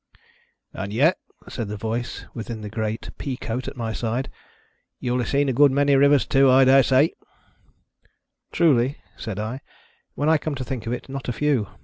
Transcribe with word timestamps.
"And 0.73 0.91
yet," 0.91 1.19
said 1.47 1.67
the 1.67 1.77
voice 1.77 2.25
within 2.33 2.61
the 2.61 2.71
great 2.71 3.11
pea 3.19 3.37
coat 3.37 3.67
at 3.67 3.77
my 3.77 3.93
side," 3.93 4.31
you'll 4.99 5.19
have 5.19 5.27
seen 5.27 5.47
a 5.47 5.53
good 5.53 5.71
many 5.71 5.95
rivers 5.95 6.25
too, 6.25 6.49
I 6.49 6.65
dare 6.65 6.81
say 6.81 7.13
]""Truly," 8.51 8.97
said 9.15 9.37
I," 9.37 9.61
when 10.15 10.27
I 10.27 10.39
come 10.39 10.55
to 10.55 10.63
think 10.65 10.87
of 10.87 10.93
it, 10.93 11.07
not 11.07 11.29
a 11.29 11.33
few. 11.33 11.67